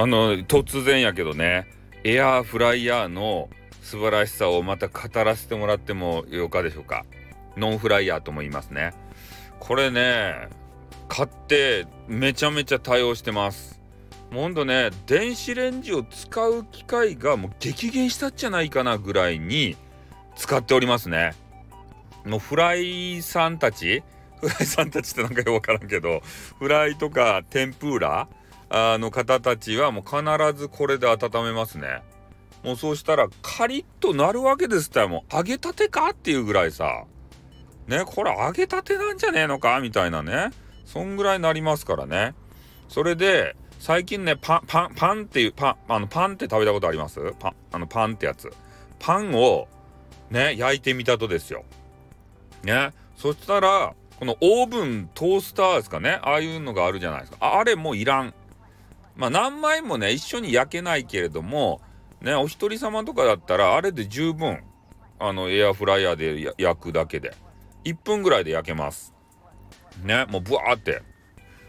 [0.00, 1.66] あの突然やけどね。
[2.04, 3.50] エアーフライヤーの
[3.82, 7.04] 素晴らしさをまた語らせてもらってもよかでしょうか。
[7.58, 8.94] ノンフライヤーとも言いますね。
[9.58, 10.48] これね
[11.06, 13.78] 買ってめちゃめちゃ対応してます。
[14.30, 19.76] もうほんとね電子レンジを使う機会がもう激減したんじゃないかなぐらいに
[20.34, 21.34] 使っておりますね。
[22.24, 24.02] もうフライさんたち
[24.40, 26.22] フライさんたちってなんかよくわからんけど
[26.58, 28.28] フライとか天ぷら
[28.70, 32.02] あの方たちはもう必ずこれで温めますね。
[32.62, 35.04] もうそうしたらカリッとなるわけですって。
[35.06, 37.04] もう揚げたてかっていうぐらいさ。
[37.88, 39.80] ねこれ揚げたてなんじゃねえのか？
[39.80, 40.50] みたいなね。
[40.84, 42.34] そんぐらいなりますからね。
[42.88, 47.18] それで最近ねパンパンパンっていうパンあのパンって食べたことあります？
[47.40, 48.52] パンあのパンってやつ。
[49.00, 49.66] パンを
[50.30, 51.64] ね焼いてみたとですよ。
[52.62, 52.92] ね。
[53.16, 56.20] そしたらこのオーブントースターですかね？
[56.22, 57.58] ああいうのがあるじゃないですか。
[57.58, 58.34] あれもういらん。
[59.16, 61.80] まあ何枚もね一緒に焼けないけれども
[62.20, 64.62] ねお一人様とかだったらあれで十分
[65.18, 67.34] あのエアフライヤーで焼くだけで
[67.84, 69.14] 1分ぐらいで焼けます。
[70.02, 71.02] ねもうブワーって。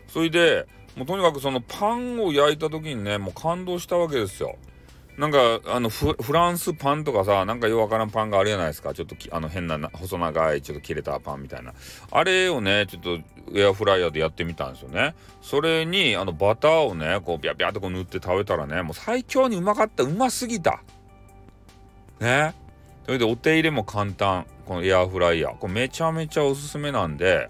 [0.07, 4.57] それでもうとにかくそのパンを焼いた時にねもう感動したわけですよ。
[5.17, 8.93] なんかあのフランスパンとかさなんかよくわからんパンがあるじゃないですか。
[8.93, 11.73] ちょっとあの変な細長いちょっと切れたパンみたいな。
[12.09, 13.19] あれをねちょっと
[13.53, 15.13] エアフライヤーでやってみたんですよね。
[15.41, 20.03] それにあのバターをねこうビャビャってこう塗って食べたらねもう最強にうまかった。
[20.03, 20.81] うますぎた。
[22.19, 22.55] ね。
[23.05, 24.45] それでお手入れも簡単。
[24.65, 25.57] このエアフライヤー。
[25.57, 27.49] これめちゃめちゃおすすめなんで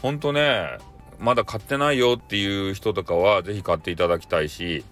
[0.00, 0.78] ほんとね
[1.18, 4.84] まだ買ってないよっていう人とかは是非買っていただきたいし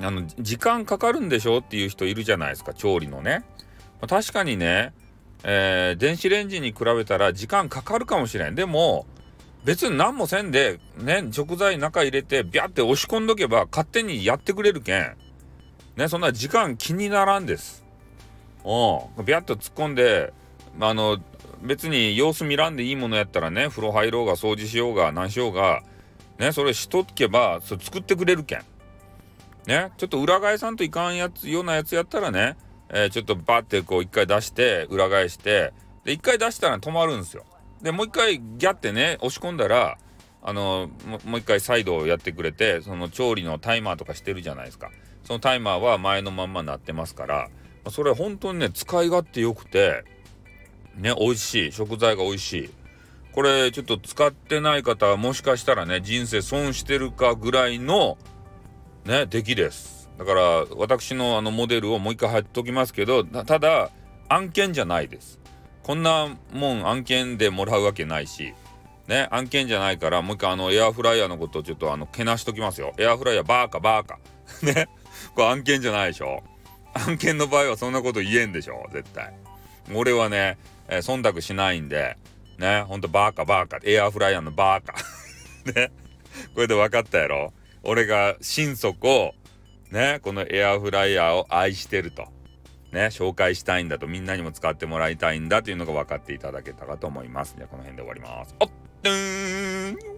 [0.00, 3.44] あの時間かかるんでしょっていう人いるじゃないですか調理のね、
[4.00, 4.92] まあ、確かにね、
[5.44, 8.54] えー、電子レンジに比べたら時間かかるかもしれん。
[8.54, 9.06] でも
[9.64, 15.16] 別に何もせんでね食材中入れてビャって押し込んどけば勝手にやってくれるけん。
[15.96, 17.84] ねそんな時間気にならんです。
[18.64, 18.68] う
[19.20, 19.24] ん。
[19.24, 20.32] ビャッと突っ込んで
[20.80, 21.18] あの
[21.62, 25.82] 別に様子見らんでいいものやったらね風呂入ろうが掃除しようが何しようが
[26.38, 28.64] ねそれしとけばそれ作ってくれるけん。
[29.66, 32.56] ね、ちょっと裏返さんといかんやつようなやつやったらね、
[32.88, 35.72] えー、ちょっとバッてこう一回出して裏返して
[36.04, 37.44] で一回出したら止まるんですよ。
[37.80, 39.98] でもう一回ギャってね押し込んだら
[40.42, 40.90] あの
[41.24, 44.90] もう一回再度やってくれてその調理のタイマーとかしてるじゃないですか。
[45.24, 47.48] そのタイマーは前のまんまなってますから
[47.90, 50.04] それ本当にね使い勝手良くて
[50.96, 51.72] ね美味しい。
[51.72, 52.70] 食材が美味しい。
[53.32, 58.18] これちょっと使ってない方はもしかしたらね人生損してるかぐらいの
[59.04, 60.10] ね出来です。
[60.18, 60.42] だから
[60.76, 63.90] 私のあのモデルをもう一回貼っときますけどただ
[64.28, 65.40] 案件じゃないです。
[65.82, 68.54] こんなもん案件でもらうわけないし
[69.08, 72.92] ね案件じゃないからもう一回あのエアフライヤーのことをちょっとあのけなしときますよ。
[72.98, 74.18] エアフライヤーバーカバーカ。
[74.62, 74.88] ね。
[75.34, 76.42] これ案件じゃないでしょ。
[76.94, 79.32] 案件の場合はそんなこと言えんでしょ絶対。
[79.94, 80.58] 俺はね、
[80.88, 82.16] えー、忖度しないんで
[82.58, 82.82] ね。
[82.82, 83.80] ほんとバーカバーカ。
[83.82, 84.94] エアフライヤーのバーカ。
[85.72, 85.90] ね。
[86.54, 87.52] これで分かったやろ。
[87.82, 89.34] 俺が心底
[89.90, 92.26] ねこのエアフライヤーを愛してると
[92.92, 97.54] ね紹介したいんだとみんなにも使ってもらいたいんだというのが分かっていただけたかと思います。
[97.56, 98.54] じゃあこの辺で終わります。
[98.60, 98.68] おっ
[99.02, 100.11] とーん。